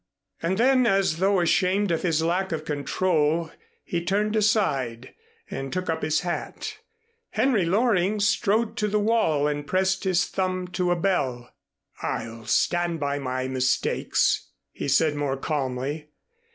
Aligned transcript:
And 0.41 0.57
then 0.57 0.87
as 0.87 1.17
though 1.17 1.39
ashamed 1.41 1.91
of 1.91 2.01
his 2.01 2.23
lack 2.23 2.51
of 2.51 2.65
control 2.65 3.51
he 3.83 4.03
turned 4.03 4.35
aside, 4.35 5.13
and 5.47 5.71
took 5.71 5.91
up 5.91 6.01
his 6.01 6.21
hat. 6.21 6.77
Henry 7.29 7.65
Loring 7.65 8.19
strode 8.19 8.75
to 8.77 8.87
the 8.87 8.97
wall 8.97 9.47
and 9.47 9.67
pressed 9.67 10.03
his 10.03 10.25
thumb 10.25 10.67
to 10.69 10.89
a 10.89 10.95
bell. 10.95 11.53
"I'll 12.01 12.47
stand 12.47 12.99
by 12.99 13.19
my 13.19 13.47
mistakes," 13.47 14.49
he 14.71 14.87
said 14.87 15.13
more 15.13 15.37
calmly. 15.37 16.07